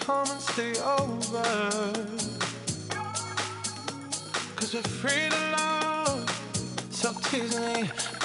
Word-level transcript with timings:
come 0.00 0.26
and 0.30 0.40
stay 0.40 0.72
over. 0.80 1.42
Cause 4.56 4.74
we're 4.74 4.82
free 4.82 5.28
to 5.28 5.40
love. 5.56 6.28
So 6.90 7.12
tease 7.30 7.58
me. 7.58 8.19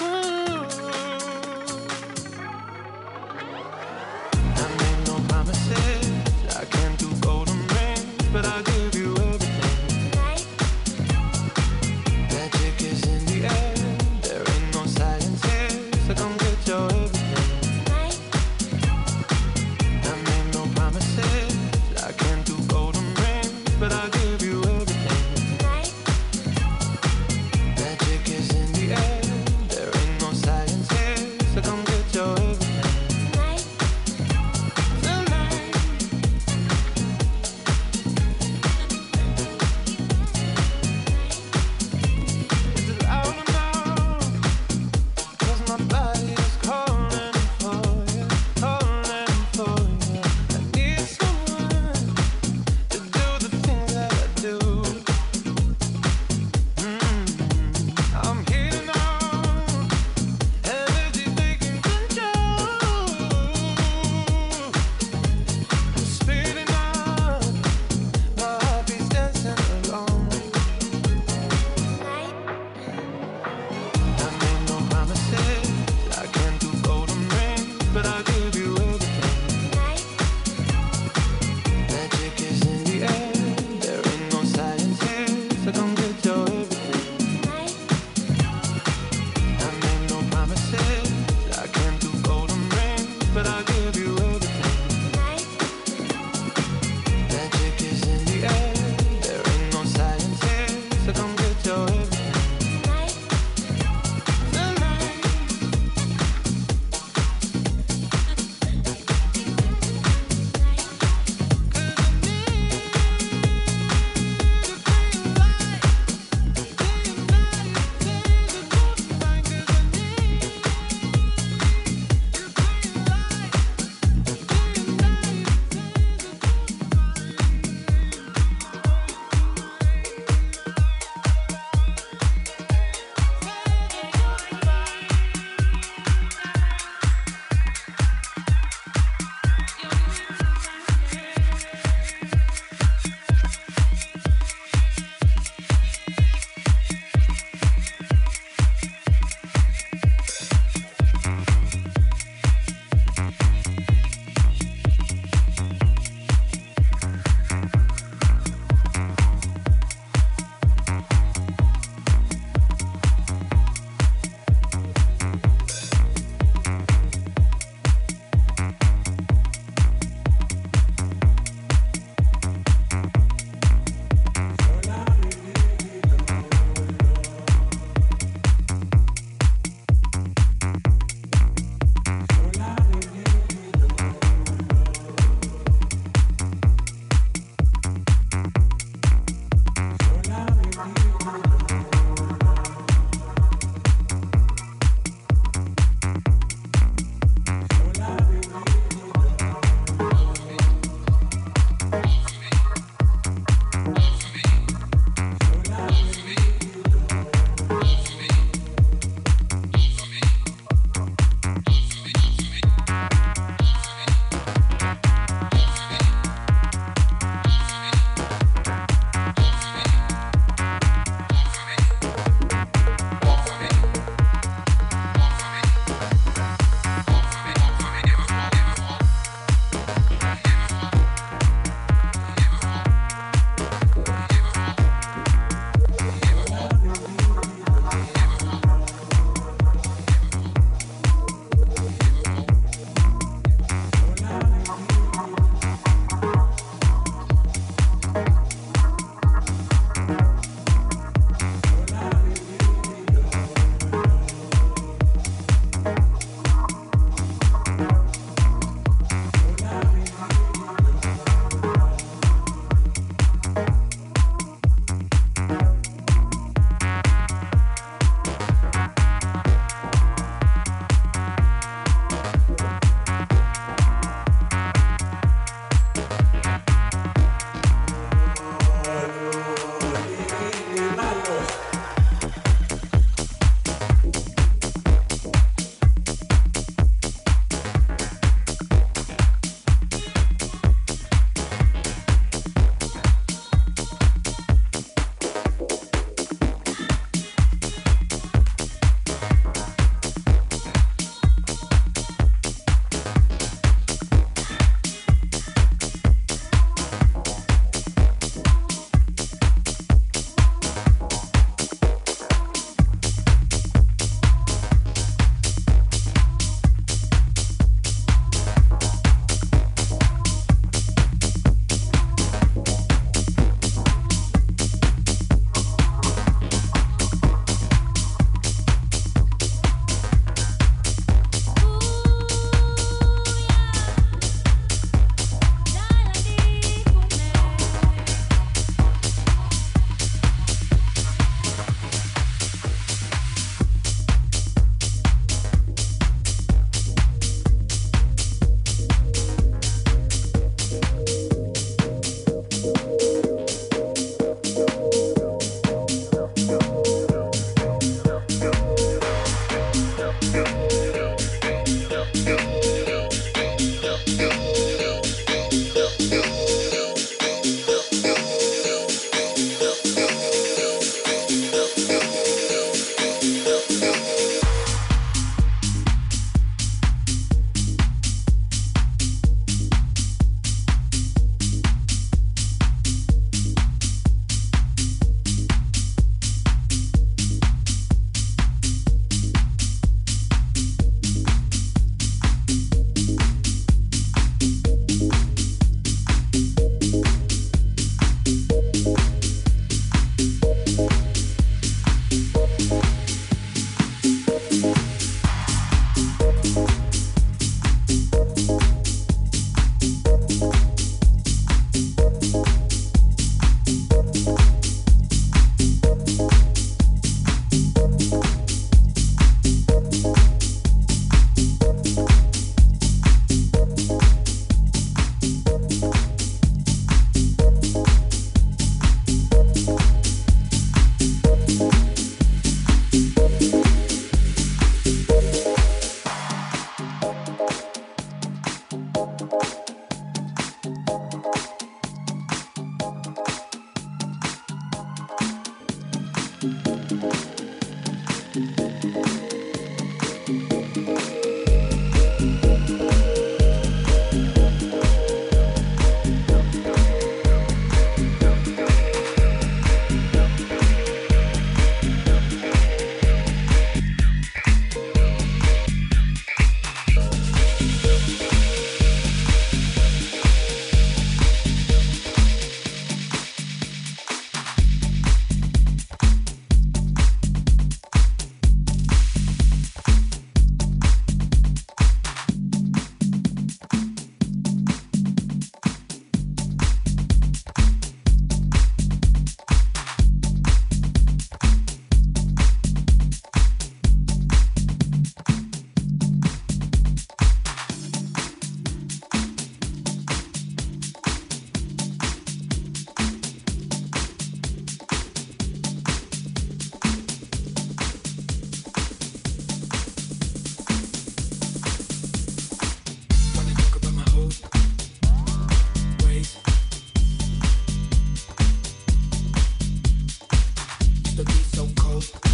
love. 521.96 522.25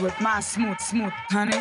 With 0.00 0.20
my 0.20 0.38
smooth, 0.38 0.78
smooth, 0.78 1.12
honey. 1.28 1.60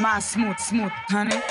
My 0.00 0.18
smooth, 0.18 0.58
smooth, 0.58 0.92
honey. 1.08 1.49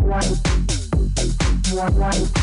right. 0.00 0.40
You 1.68 1.80
are 1.80 1.90
right. 1.92 2.37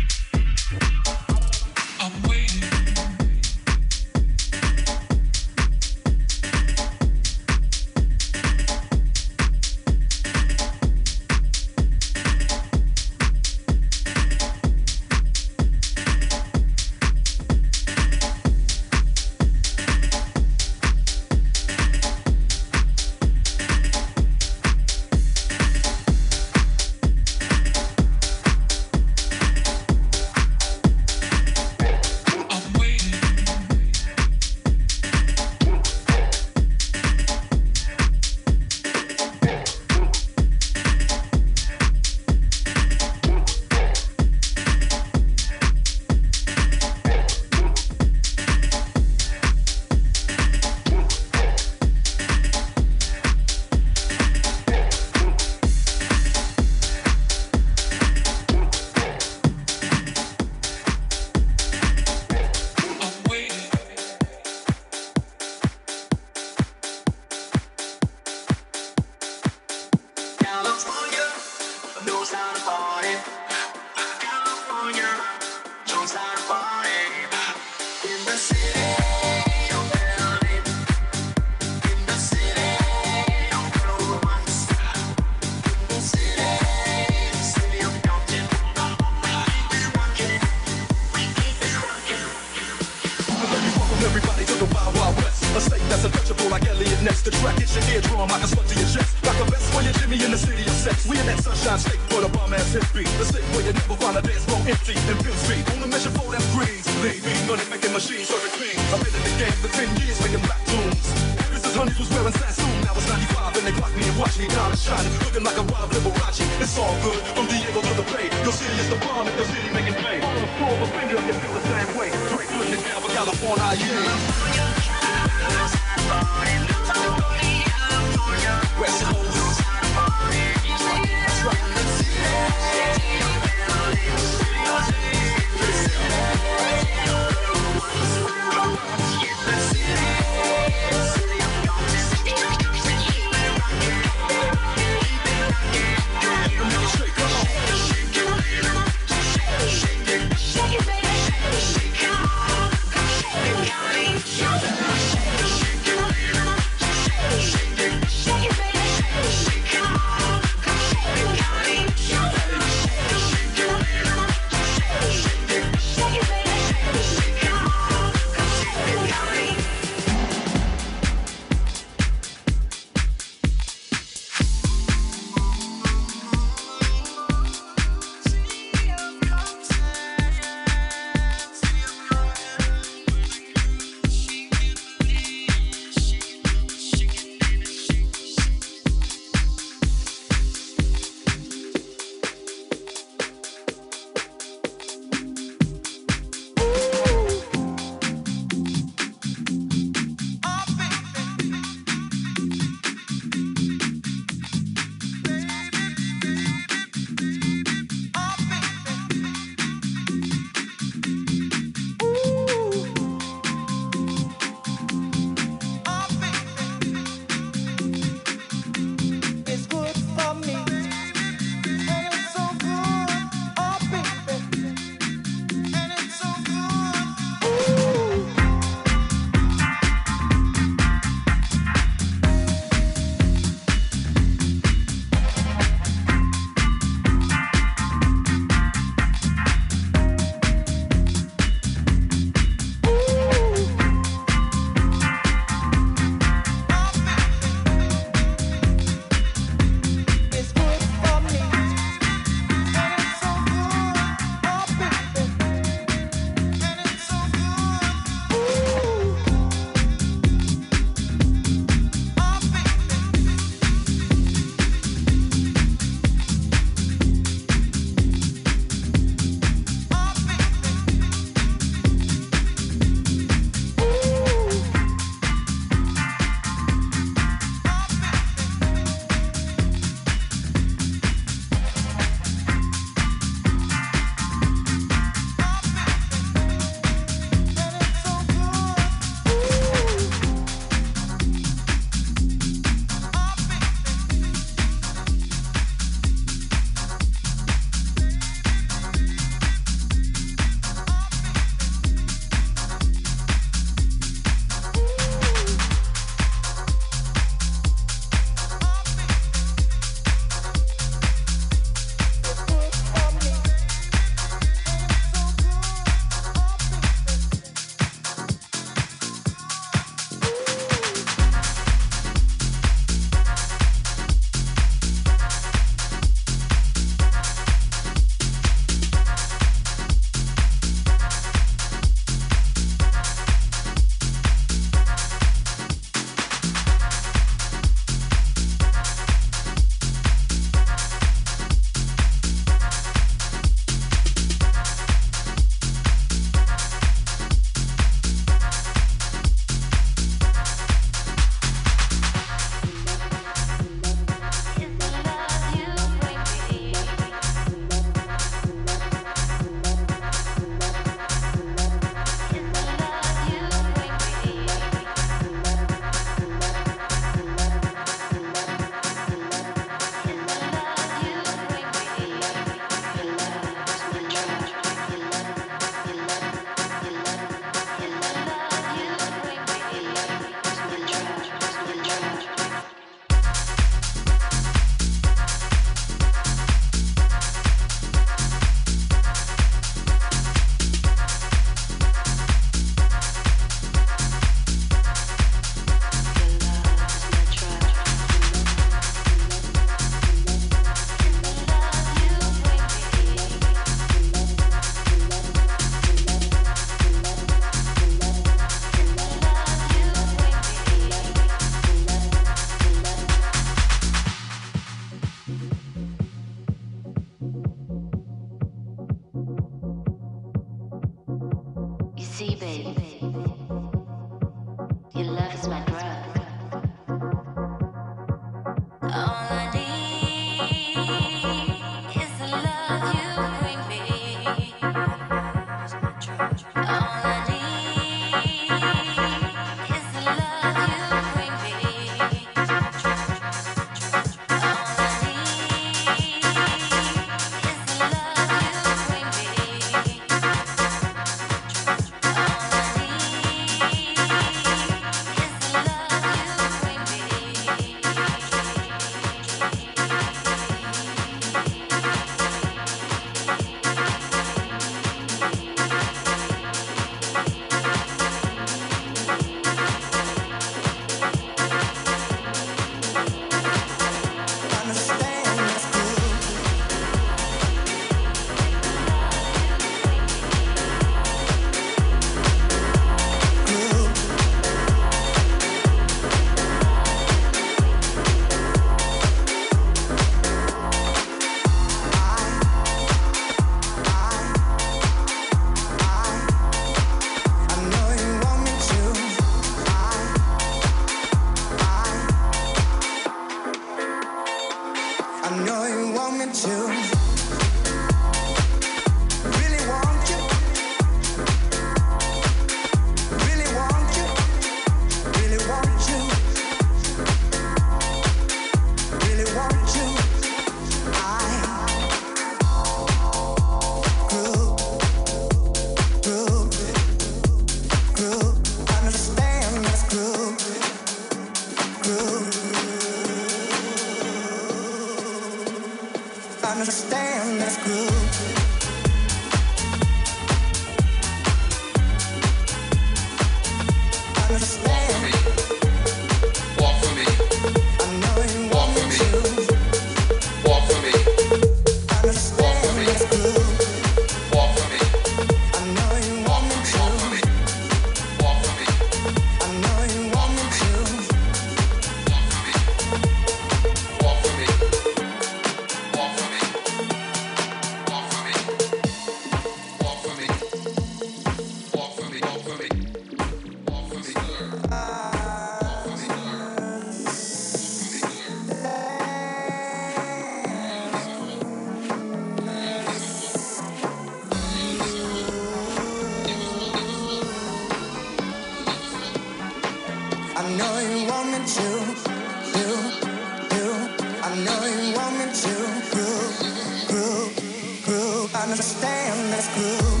understand 598.51 599.31
that's 599.31 599.47
groove. 599.55 600.00